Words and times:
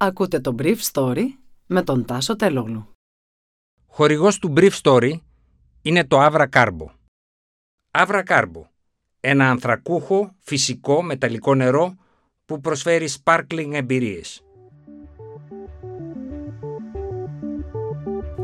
Ακούτε 0.00 0.40
το 0.40 0.54
Brief 0.58 0.76
Story 0.92 1.24
με 1.66 1.82
τον 1.82 2.04
Τάσο 2.04 2.36
Τελόγλου. 2.36 2.88
Χορηγός 3.86 4.38
του 4.38 4.52
Brief 4.56 4.70
Story 4.82 5.12
είναι 5.82 6.04
το 6.04 6.26
Avra 6.26 6.46
Carbo. 6.52 6.86
Avra 7.90 8.22
Carbo, 8.26 8.62
ένα 9.20 9.50
ανθρακούχο, 9.50 10.34
φυσικό, 10.38 11.02
μεταλλικό 11.02 11.54
νερό 11.54 11.94
που 12.44 12.60
προσφέρει 12.60 13.08
sparkling 13.22 13.70
εμπειρίες. 13.72 14.42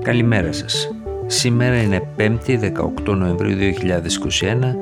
Καλημέρα 0.02 0.52
σας. 0.52 0.90
Σήμερα 1.26 1.82
είναι 1.82 2.14
5η 2.16 2.72
18 3.06 3.14
Νοεμβρίου 3.16 3.56
2021 3.56 4.76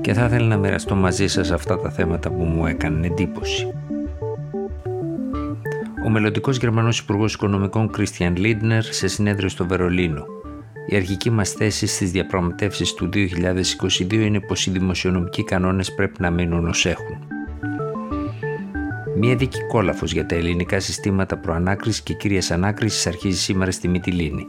και 0.00 0.12
θα 0.12 0.24
ήθελα 0.24 0.46
να 0.46 0.56
μοιραστώ 0.56 0.94
μαζί 0.94 1.26
σας 1.26 1.50
αυτά 1.50 1.78
τα 1.78 1.90
θέματα 1.90 2.30
που 2.30 2.42
μου 2.42 2.66
έκανε 2.66 3.06
εντύπωση. 3.06 3.74
Ο 6.04 6.10
μελλοντικός 6.10 6.56
Γερμανός 6.56 6.98
Υπουργός 6.98 7.34
Οικονομικών 7.34 7.90
Κρίστιαν 7.90 8.36
Λίντνερ 8.36 8.82
σε 8.82 9.08
συνέδριο 9.08 9.48
στο 9.48 9.66
Βερολίνο. 9.66 10.24
Η 10.86 10.96
αρχική 10.96 11.30
μας 11.30 11.50
θέση 11.52 11.86
στις 11.86 12.10
διαπραγματεύσεις 12.10 12.94
του 12.94 13.08
2022 13.12 14.12
είναι 14.12 14.40
πως 14.40 14.66
οι 14.66 14.70
δημοσιονομικοί 14.70 15.44
κανόνες 15.44 15.94
πρέπει 15.94 16.20
να 16.20 16.30
μείνουν 16.30 16.66
ως 16.66 16.86
έχουν. 16.86 17.18
Μία 19.16 19.36
δίκη 19.36 19.66
κόλαφος 19.66 20.12
για 20.12 20.26
τα 20.26 20.34
ελληνικά 20.34 20.80
συστήματα 20.80 21.38
προανάκρισης 21.38 22.02
και 22.02 22.14
κύριας 22.14 22.50
ανάκρισης 22.50 23.06
αρχίζει 23.06 23.38
σήμερα 23.38 23.70
στη 23.70 23.88
Μυτιλίνη. 23.88 24.46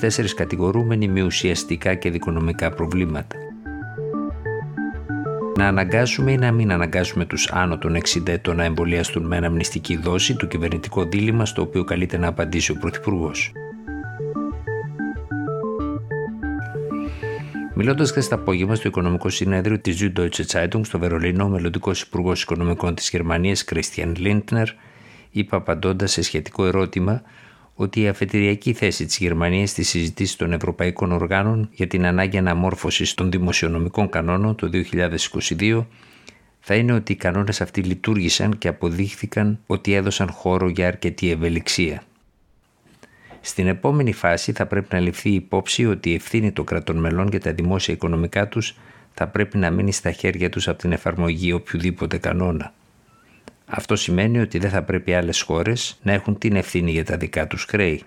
24 0.00 0.34
κατηγορούμενοι 0.36 1.08
με 1.08 1.22
ουσιαστικά 1.22 1.94
και 1.94 2.10
δικονομικά 2.10 2.70
προβλήματα. 2.70 3.36
Να 5.56 5.66
αναγκάσουμε 5.66 6.32
ή 6.32 6.36
να 6.36 6.52
μην 6.52 6.72
αναγκάσουμε 6.72 7.24
τους 7.24 7.48
άνω 7.50 7.78
των 7.78 7.96
60 7.96 8.28
ετών 8.28 8.56
να 8.56 8.64
εμβολιαστούν 8.64 9.26
με 9.26 9.36
αναμνηστική 9.36 9.96
δόση 9.96 10.34
του 10.34 10.48
κυβερνητικό 10.48 11.04
δίλημα 11.04 11.46
στο 11.46 11.62
οποίο 11.62 11.84
καλείται 11.84 12.18
να 12.18 12.26
απαντήσει 12.26 12.70
ο 12.70 12.74
Πρωθυπουργός. 12.74 13.52
Μιλώντας 17.74 18.10
χθες 18.10 18.28
το 18.28 18.34
απόγευμα 18.34 18.74
στο 18.74 18.88
Οικονομικό 18.88 19.28
Συνέδριο 19.28 19.78
της 19.78 20.02
Süddeutsche 20.02 20.44
Zeitung 20.46 20.80
στο 20.82 20.98
Βερολίνο, 20.98 21.44
ο 21.44 21.48
μελλοντικός 21.48 22.00
Υπουργός 22.00 22.42
Οικονομικών 22.42 22.94
της 22.94 23.10
Γερμανίας, 23.10 23.64
Christian 23.72 24.12
Lindner, 24.16 24.66
είπε 25.30 25.56
απαντώντας 25.56 26.12
σε 26.12 26.22
σχετικό 26.22 26.66
ερώτημα 26.66 27.22
ότι 27.82 28.00
η 28.00 28.08
αφετηριακή 28.08 28.72
θέση 28.72 29.06
της 29.06 29.18
Γερμανίας 29.18 29.70
στη 29.70 29.82
συζητήση 29.82 30.38
των 30.38 30.52
ευρωπαϊκών 30.52 31.12
οργάνων 31.12 31.68
για 31.72 31.86
την 31.86 32.06
ανάγκη 32.06 32.38
αναμόρφωσης 32.38 33.14
των 33.14 33.30
δημοσιονομικών 33.30 34.08
κανόνων 34.08 34.54
το 34.54 34.70
2022 35.58 35.84
θα 36.60 36.74
είναι 36.74 36.92
ότι 36.92 37.12
οι 37.12 37.16
κανόνες 37.16 37.60
αυτοί 37.60 37.82
λειτουργήσαν 37.82 38.58
και 38.58 38.68
αποδείχθηκαν 38.68 39.58
ότι 39.66 39.92
έδωσαν 39.92 40.30
χώρο 40.30 40.68
για 40.68 40.86
αρκετή 40.86 41.30
ευελιξία. 41.30 42.02
Στην 43.40 43.66
επόμενη 43.66 44.12
φάση 44.12 44.52
θα 44.52 44.66
πρέπει 44.66 44.94
να 44.94 45.00
ληφθεί 45.00 45.30
υπόψη 45.30 45.86
ότι 45.86 46.10
η 46.10 46.14
ευθύνη 46.14 46.52
των 46.52 46.64
κρατών 46.64 46.96
μελών 46.96 47.28
για 47.28 47.40
τα 47.40 47.52
δημόσια 47.52 47.94
οικονομικά 47.94 48.48
τους 48.48 48.74
θα 49.14 49.26
πρέπει 49.28 49.58
να 49.58 49.70
μείνει 49.70 49.92
στα 49.92 50.10
χέρια 50.10 50.48
τους 50.48 50.68
από 50.68 50.78
την 50.78 50.92
εφαρμογή 50.92 51.52
οποιοδήποτε 51.52 52.18
κανόνα. 52.18 52.72
Αυτό 53.66 53.96
σημαίνει 53.96 54.38
ότι 54.38 54.58
δεν 54.58 54.70
θα 54.70 54.82
πρέπει 54.82 55.14
άλλες 55.14 55.40
χώρες 55.40 55.98
να 56.02 56.12
έχουν 56.12 56.38
την 56.38 56.56
ευθύνη 56.56 56.90
για 56.90 57.04
τα 57.04 57.16
δικά 57.16 57.46
τους 57.46 57.64
χρέη. 57.64 58.02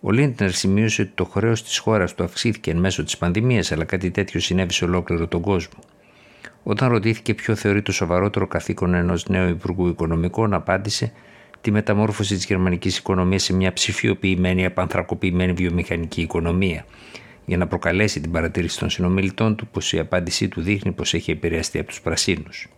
Ο 0.00 0.10
Λίντνερ 0.10 0.50
σημείωσε 0.52 1.02
ότι 1.02 1.10
το 1.14 1.24
χρέος 1.24 1.62
της 1.62 1.78
χώρας 1.78 2.14
του 2.14 2.24
αυξήθηκε 2.24 2.70
εν 2.70 2.76
μέσω 2.76 3.04
της 3.04 3.16
πανδημίας, 3.16 3.72
αλλά 3.72 3.84
κάτι 3.84 4.10
τέτοιο 4.10 4.40
συνέβη 4.40 4.72
σε 4.72 4.84
ολόκληρο 4.84 5.26
τον 5.26 5.40
κόσμο. 5.40 5.78
Όταν 6.62 6.88
ρωτήθηκε 6.88 7.34
ποιο 7.34 7.54
θεωρεί 7.54 7.82
το 7.82 7.92
σοβαρότερο 7.92 8.46
καθήκον 8.46 8.94
ενός 8.94 9.28
νέου 9.28 9.48
Υπουργού 9.48 9.88
Οικονομικών, 9.88 10.54
απάντησε 10.54 11.12
τη 11.60 11.70
μεταμόρφωση 11.70 12.34
της 12.34 12.44
γερμανικής 12.44 12.98
οικονομίας 12.98 13.42
σε 13.42 13.54
μια 13.54 13.72
ψηφιοποιημένη, 13.72 14.64
απανθρακοποιημένη 14.64 15.52
βιομηχανική 15.52 16.20
οικονομία, 16.20 16.84
για 17.46 17.56
να 17.56 17.66
προκαλέσει 17.66 18.20
την 18.20 18.30
παρατήρηση 18.30 18.78
των 18.78 18.90
συνομιλητών 18.90 19.56
του 19.56 19.66
πως 19.66 19.92
η 19.92 19.98
απάντησή 19.98 20.48
του 20.48 20.60
δείχνει 20.60 20.92
πως 20.92 21.14
έχει 21.14 21.30
επηρεαστεί 21.30 21.78
από 21.78 21.88
τους 21.88 22.00
πρασίνους. 22.00 22.68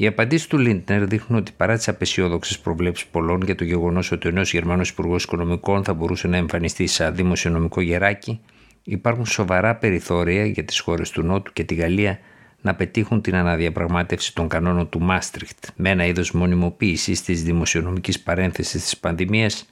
Οι 0.00 0.06
απαντήσεις 0.06 0.46
του 0.46 0.58
Λίντνερ 0.58 1.06
δείχνουν 1.06 1.38
ότι 1.38 1.52
παρά 1.56 1.76
τις 1.76 1.88
απεσιόδοξες 1.88 2.58
προβλέψεις 2.58 3.06
πολλών 3.06 3.42
για 3.44 3.54
το 3.54 3.64
γεγονός 3.64 4.12
ότι 4.12 4.28
ο 4.28 4.30
νέος 4.30 4.52
Γερμανός 4.52 4.88
Υπουργός 4.88 5.24
Οικονομικών 5.24 5.84
θα 5.84 5.94
μπορούσε 5.94 6.28
να 6.28 6.36
εμφανιστεί 6.36 6.86
σαν 6.86 7.14
δημοσιονομικό 7.14 7.80
γεράκι, 7.80 8.40
υπάρχουν 8.82 9.26
σοβαρά 9.26 9.76
περιθώρια 9.76 10.46
για 10.46 10.64
τις 10.64 10.80
χώρες 10.80 11.10
του 11.10 11.22
Νότου 11.22 11.52
και 11.52 11.64
τη 11.64 11.74
Γαλλία 11.74 12.18
να 12.60 12.74
πετύχουν 12.74 13.20
την 13.20 13.34
αναδιαπραγμάτευση 13.34 14.34
των 14.34 14.48
κανόνων 14.48 14.88
του 14.88 15.00
Μάστριχτ 15.00 15.66
με 15.76 15.90
ένα 15.90 16.06
είδος 16.06 16.32
μονιμοποίησης 16.32 17.22
της 17.22 17.42
δημοσιονομικής 17.42 18.20
παρένθεσης 18.20 18.82
της 18.82 18.98
πανδημίας 18.98 19.68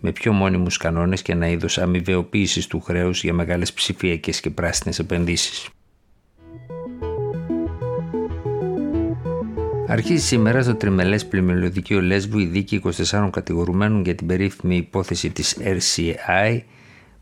με 0.00 0.12
πιο 0.12 0.32
μόνιμους 0.32 0.76
κανόνες 0.76 1.22
και 1.22 1.32
ένα 1.32 1.48
είδος 1.48 1.78
αμοιβαιοποίησης 1.78 2.66
του 2.66 2.80
χρέους 2.80 3.22
για 3.22 3.32
μεγάλες 3.32 3.72
ψηφιακές 3.72 4.40
και 4.40 4.50
πράσινες 4.50 4.98
επενδύσεις. 4.98 5.68
Αρχίζει 9.88 10.26
σήμερα 10.26 10.62
στο 10.62 10.74
τριμελές 10.74 11.26
πλημελιωδικείο 11.26 12.00
Λέσβου 12.00 12.38
η 12.38 12.44
δίκη 12.44 12.82
24 12.84 13.28
κατηγορουμένων 13.32 14.04
για 14.04 14.14
την 14.14 14.26
περίφημη 14.26 14.76
υπόθεση 14.76 15.30
της 15.30 15.56
RCI, 15.60 16.60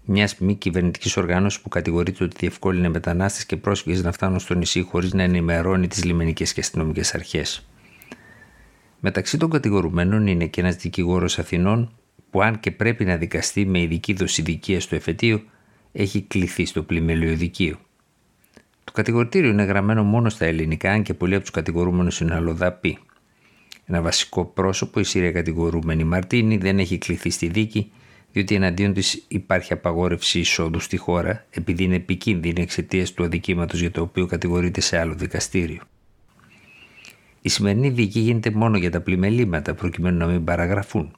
μιας 0.04 0.38
μη 0.38 0.54
κυβερνητικής 0.54 1.16
οργάνωσης 1.16 1.60
που 1.60 1.69
κατηγορείται 1.69 2.24
ότι 2.24 2.36
διευκόλυνε 2.38 2.88
μετανάστες 2.88 3.47
και 3.47 3.56
πρόσφυγες 3.56 4.03
να 4.03 4.12
φτάνουν 4.12 4.38
στο 4.38 4.54
νησί 4.54 4.80
χωρίς 4.80 5.12
να 5.12 5.22
ενημερώνει 5.22 5.88
τις 5.88 6.04
λιμενικές 6.04 6.53
και 6.53 6.60
αστυνομικές 6.60 7.14
αρχές. 7.14 7.66
Μεταξύ 9.00 9.38
των 9.38 9.50
κατηγορουμένων 9.50 10.26
είναι 10.26 10.47
και 10.47 10.60
ένας 10.60 10.76
δικηγόρος 10.76 11.38
Αθηνών 11.38 11.92
που, 12.30 12.42
αν 12.42 12.60
και 12.60 12.70
πρέπει 12.70 13.04
να 13.04 13.16
δικαστεί 13.16 13.66
με 13.66 13.80
ειδική 13.80 14.12
δοσηδικία 14.12 14.80
στο 14.80 14.94
εφετείο, 14.94 15.42
έχει 15.92 16.22
κληθεί 16.22 16.64
στο 16.64 16.82
πλημελιωδικείο. 16.82 17.78
Το 18.94 19.00
κατηγορητήριο 19.00 19.50
είναι 19.50 19.62
γραμμένο 19.62 20.03
μόνο 20.05 20.28
στα 20.28 20.44
ελληνικά, 20.44 20.91
αν 20.93 21.03
και 21.03 21.15
πολλοί 21.15 21.34
από 21.34 21.43
τους 21.43 21.50
κατηγορούμενους 21.50 22.21
είναι 22.21 22.34
αλλοδαποί. 22.34 22.99
Ένα 23.84 24.03
βασικό 24.03 24.44
πρόσωπο, 24.44 25.00
η 25.00 25.05
Σύρια 25.05 25.32
κατηγορούμενη 25.32 26.05
Μαρτίνη, 26.05 26.56
δεν 26.56 26.78
έχει 26.78 26.99
κληθεί 26.99 27.31
στη 27.31 27.47
δίκη, 27.49 27.91
διότι 28.33 28.54
εναντίον 28.54 28.93
της 28.93 29.25
υπάρχει 29.28 29.72
απαγόρευση 29.72 30.38
εισόδου 30.38 30.81
στη 30.81 30.97
χώρα, 30.97 31.44
επειδή 31.50 31.84
είναι 31.84 31.94
επικίνδυνη 31.94 32.62
εξαιτίας 32.62 33.12
του 33.12 33.25
αδικήματος 33.25 33.81
για 33.81 33.91
το 33.91 34.00
οποίο 34.00 34.27
κατηγορείται 34.27 34.81
σε 34.81 34.99
άλλο 34.99 35.15
δικαστήριο. 35.15 35.81
Η 37.41 37.49
σημερινή 37.49 37.88
δίκη 37.88 38.21
γίνεται 38.21 38.50
μόνο 38.50 38.77
για 38.77 38.91
τα 38.91 39.00
πλημελήματα, 39.00 39.75
προκειμένου 39.75 40.19
να 40.19 40.27
μην 40.27 40.44
παραγραφούν 40.44 41.16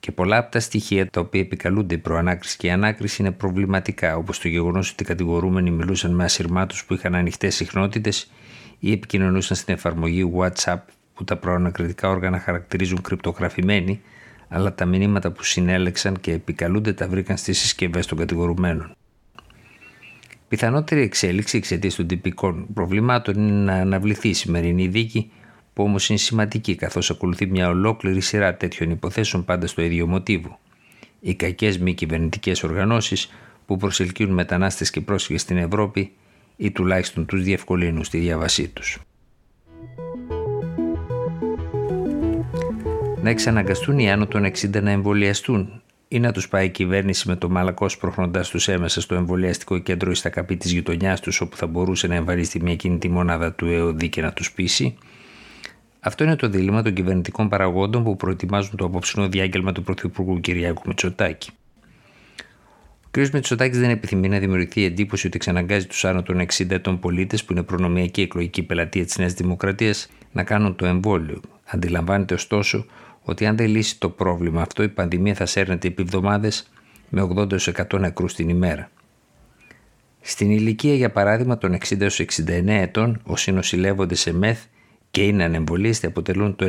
και 0.00 0.12
πολλά 0.12 0.36
από 0.36 0.50
τα 0.50 0.60
στοιχεία 0.60 1.10
τα 1.10 1.20
οποία 1.20 1.40
επικαλούνται 1.40 1.94
η 1.94 1.98
προανάκριση 1.98 2.56
και 2.56 2.66
η 2.66 2.70
ανάκριση 2.70 3.22
είναι 3.22 3.30
προβληματικά, 3.30 4.16
όπως 4.16 4.38
το 4.38 4.48
γεγονός 4.48 4.90
ότι 4.90 5.02
οι 5.02 5.06
κατηγορούμενοι 5.06 5.70
μιλούσαν 5.70 6.14
με 6.14 6.24
ασυρμάτους 6.24 6.84
που 6.84 6.94
είχαν 6.94 7.14
ανοιχτές 7.14 7.54
συχνότητες 7.54 8.30
ή 8.78 8.92
επικοινωνούσαν 8.92 9.56
στην 9.56 9.74
εφαρμογή 9.74 10.32
WhatsApp 10.36 10.78
που 11.14 11.24
τα 11.24 11.36
προανακριτικά 11.36 12.08
όργανα 12.08 12.38
χαρακτηρίζουν 12.38 13.00
κρυπτογραφημένοι, 13.02 14.00
αλλά 14.48 14.74
τα 14.74 14.84
μηνύματα 14.84 15.30
που 15.30 15.44
συνέλεξαν 15.44 16.20
και 16.20 16.32
επικαλούνται 16.32 16.92
τα 16.92 17.08
βρήκαν 17.08 17.36
στις 17.36 17.58
συσκευές 17.58 18.06
των 18.06 18.18
κατηγορουμένων. 18.18 18.94
Πιθανότερη 20.48 21.00
εξέλιξη 21.00 21.56
εξαιτίας 21.56 21.94
των 21.94 22.06
τυπικών 22.06 22.66
προβλημάτων 22.74 23.34
είναι 23.34 23.62
να 23.62 23.74
αναβληθεί 23.74 24.28
η 24.28 24.32
σημερινή 24.34 24.86
δίκη 24.86 25.30
που 25.80 25.86
όμως 25.86 26.08
είναι 26.08 26.18
σημαντική 26.18 26.74
καθώς 26.74 27.10
ακολουθεί 27.10 27.46
μια 27.46 27.68
ολόκληρη 27.68 28.20
σειρά 28.20 28.56
τέτοιων 28.56 28.90
υποθέσεων 28.90 29.44
πάντα 29.44 29.66
στο 29.66 29.82
ίδιο 29.82 30.06
μοτίβο. 30.06 30.58
Οι 31.20 31.34
κακές 31.34 31.78
μη 31.78 31.94
κυβερνητικές 31.94 32.62
οργανώσεις 32.62 33.30
που 33.66 33.76
προσελκύουν 33.76 34.30
μετανάστες 34.30 34.90
και 34.90 35.00
πρόσφυγες 35.00 35.40
στην 35.40 35.56
Ευρώπη 35.56 36.12
ή 36.56 36.70
τουλάχιστον 36.70 37.26
τους 37.26 37.42
διευκολύνουν 37.42 38.04
στη 38.04 38.18
διάβασή 38.18 38.68
τους. 38.68 38.98
Να 43.22 43.30
εξαναγκαστούν 43.30 43.98
οι 43.98 44.10
άνω 44.10 44.26
των 44.26 44.44
60 44.44 44.82
να 44.82 44.90
εμβολιαστούν 44.90 45.82
ή 46.08 46.18
να 46.18 46.32
τους 46.32 46.48
πάει 46.48 46.66
η 46.66 46.70
κυβέρνηση 46.70 47.28
με 47.28 47.36
το 47.36 47.48
μαλακός 47.48 47.92
σπροχνοντά 47.92 48.40
τους 48.40 48.68
έμεσα 48.68 49.00
στο 49.00 49.14
εμβολιαστικό 49.14 49.78
κέντρο 49.78 50.10
ή 50.10 50.14
στα 50.14 50.28
καπή 50.28 50.56
της 50.56 50.72
γειτονιάς 50.72 51.20
τους, 51.20 51.40
όπου 51.40 51.56
θα 51.56 51.66
μπορούσε 51.66 52.06
να 52.06 52.14
εμβαρίσει 52.14 52.60
μια 52.62 52.76
κινητή 52.76 53.08
μονάδα 53.08 53.52
του 53.52 53.66
ΕΟΔ 53.66 54.02
και 54.02 54.22
να 54.22 54.32
τους 54.32 54.52
πείσει, 54.52 54.96
αυτό 56.00 56.24
είναι 56.24 56.36
το 56.36 56.48
δίλημα 56.48 56.82
των 56.82 56.94
κυβερνητικών 56.94 57.48
παραγόντων 57.48 58.04
που 58.04 58.16
προετοιμάζουν 58.16 58.76
το 58.76 58.84
απόψινό 58.84 59.28
διάγγελμα 59.28 59.72
του 59.72 59.82
Πρωθυπουργού 59.82 60.40
Κυριάκου 60.40 60.82
Μητσοτάκη. 60.86 61.50
Ο 63.06 63.08
κ. 63.10 63.28
Μητσοτάκης 63.32 63.78
δεν 63.78 63.90
επιθυμεί 63.90 64.28
να 64.28 64.38
δημιουργηθεί 64.38 64.80
η 64.80 64.84
εντύπωση 64.84 65.26
ότι 65.26 65.36
εξαναγκάζει 65.36 65.86
τους 65.86 66.04
άνω 66.04 66.22
των 66.22 66.40
60 66.40 66.70
ετών 66.70 66.98
πολίτες, 67.00 67.44
που 67.44 67.52
είναι 67.52 67.62
προνομιακή 67.62 68.20
εκλογική 68.20 68.62
πελατεία 68.62 69.04
της 69.04 69.18
Νέας 69.18 69.32
Δημοκρατίας, 69.32 70.10
να 70.32 70.42
κάνουν 70.42 70.76
το 70.76 70.86
εμβόλιο. 70.86 71.40
Αντιλαμβάνεται 71.64 72.34
ωστόσο 72.34 72.86
ότι 73.22 73.46
αν 73.46 73.56
δεν 73.56 73.68
λύσει 73.68 73.98
το 73.98 74.08
πρόβλημα 74.08 74.62
αυτό, 74.62 74.82
η 74.82 74.88
πανδημία 74.88 75.34
θα 75.34 75.46
σέρνεται 75.46 75.88
επί 75.88 76.02
εβδομάδες 76.02 76.70
με 77.08 77.22
80-100 77.22 77.98
νεκρούς 77.98 78.34
την 78.34 78.48
ημέρα. 78.48 78.90
Στην 80.20 80.50
ηλικία, 80.50 80.94
για 80.94 81.10
παράδειγμα, 81.10 81.58
των 81.58 81.78
60-69 81.88 82.66
ετών, 82.66 83.20
όσοι 83.24 83.52
νοσηλεύονται 83.52 84.14
σε 84.14 84.32
μεθ 84.32 84.64
και 85.10 85.22
είναι 85.22 85.44
ανεμβολίαστοι 85.44 86.06
αποτελούν 86.06 86.56
το 86.56 86.68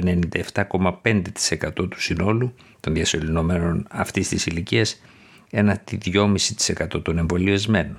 97,5% 0.54 1.74
του 1.74 2.02
συνόλου 2.02 2.54
των 2.80 2.94
διασωληνωμένων 2.94 3.88
αυτής 3.90 4.28
της 4.28 4.46
ηλικίας 4.46 5.02
ένα 5.50 5.84
2,5% 6.14 7.04
των 7.04 7.18
εμβολιασμένων. 7.18 7.98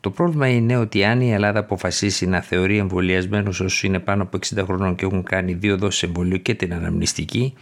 Το 0.00 0.10
πρόβλημα 0.10 0.48
είναι 0.48 0.76
ότι 0.76 1.04
αν 1.04 1.20
η 1.20 1.32
Ελλάδα 1.32 1.58
αποφασίσει 1.58 2.26
να 2.26 2.40
θεωρεί 2.40 2.76
εμβολιασμένους 2.76 3.60
όσους 3.60 3.82
είναι 3.82 3.98
πάνω 3.98 4.22
από 4.22 4.38
60 4.54 4.62
χρονών 4.64 4.94
και 4.94 5.04
έχουν 5.04 5.22
κάνει 5.22 5.52
δύο 5.52 5.76
δόσεις 5.76 6.02
εμβολίου 6.02 6.42
και 6.42 6.54
την 6.54 6.74
αναμνηστική, 6.74 7.54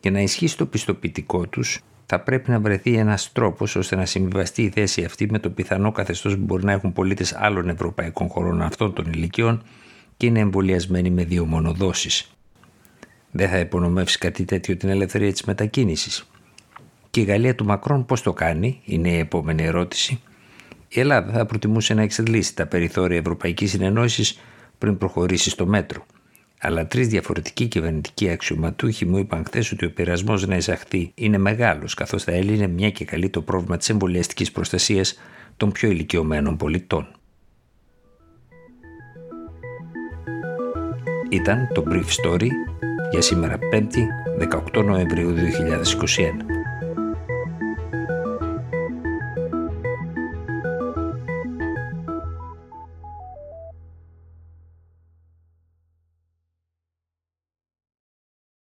για 0.00 0.10
να 0.10 0.20
ισχύσει 0.20 0.56
το 0.56 0.66
πιστοποιητικό 0.66 1.46
τους, 1.46 1.80
θα 2.06 2.20
πρέπει 2.20 2.50
να 2.50 2.60
βρεθεί 2.60 2.96
ένας 2.96 3.32
τρόπος 3.32 3.76
ώστε 3.76 3.96
να 3.96 4.06
συμβιβαστεί 4.06 4.62
η 4.62 4.68
θέση 4.68 5.04
αυτή 5.04 5.28
με 5.30 5.38
το 5.38 5.50
πιθανό 5.50 5.92
καθεστώς 5.92 6.36
που 6.36 6.44
μπορεί 6.44 6.64
να 6.64 6.72
έχουν 6.72 6.92
πολίτες 6.92 7.34
άλλων 7.34 7.68
ευρωπαϊκών 7.68 8.28
χωρών 8.28 8.62
αυτών 8.62 8.92
των 8.92 9.12
ηλικιών 9.12 9.62
και 10.22 10.28
είναι 10.28 10.40
εμβολιασμένοι 10.40 11.10
με 11.10 11.24
δύο 11.24 11.44
μονοδόσεις. 11.44 12.30
Δεν 13.30 13.48
θα 13.48 13.58
υπονομεύσει 13.58 14.18
κάτι 14.18 14.44
τέτοιο 14.44 14.76
την 14.76 14.88
ελευθερία 14.88 15.32
της 15.32 15.42
μετακίνησης. 15.42 16.30
Και 17.10 17.20
η 17.20 17.24
Γαλλία 17.24 17.54
του 17.54 17.64
Μακρόν 17.64 18.04
πώς 18.06 18.22
το 18.22 18.32
κάνει, 18.32 18.80
είναι 18.84 19.08
η 19.08 19.18
επόμενη 19.18 19.62
ερώτηση. 19.62 20.20
Η 20.88 21.00
Ελλάδα 21.00 21.32
θα 21.32 21.46
προτιμούσε 21.46 21.94
να 21.94 22.02
εξαντλήσει 22.02 22.56
τα 22.56 22.66
περιθώρια 22.66 23.18
Ευρωπαϊκής 23.18 23.70
Συνεννόησης 23.70 24.38
πριν 24.78 24.98
προχωρήσει 24.98 25.50
στο 25.50 25.66
μέτρο. 25.66 26.06
Αλλά 26.60 26.86
τρεις 26.86 27.08
διαφορετικοί 27.08 27.66
κυβερνητικοί 27.66 28.28
αξιωματούχοι 28.28 29.04
μου 29.04 29.18
είπαν 29.18 29.44
χθες 29.44 29.72
ότι 29.72 29.84
ο 29.84 29.92
πειρασμός 29.92 30.46
να 30.46 30.56
εισαχθεί 30.56 31.12
είναι 31.14 31.38
μεγάλος, 31.38 31.94
καθώς 31.94 32.24
θα 32.24 32.32
έλυνε 32.32 32.66
μια 32.66 32.90
και 32.90 33.04
καλή 33.04 33.28
το 33.28 33.42
πρόβλημα 33.42 33.76
της 33.76 33.88
εμβολιαστικής 33.88 34.52
προστασίας 34.52 35.14
των 35.56 35.72
πιο 35.72 35.90
ηλικιωμένων 35.90 36.56
πολιτών. 36.56 37.08
Ήταν 41.32 41.68
το 41.74 41.82
Brief 41.90 41.98
Story 42.04 42.48
για 43.10 43.22
σήμερα 43.22 43.58
5η 43.72 43.98
18 44.74 44.84
Νοεμβρίου 44.84 45.34
2021. 45.34 46.61